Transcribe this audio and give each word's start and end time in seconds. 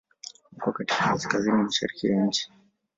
Uko 0.57 0.71
katika 0.71 1.07
Kaskazini 1.09 1.63
mashariki 1.63 2.07
ya 2.07 2.25
nchi. 2.25 2.51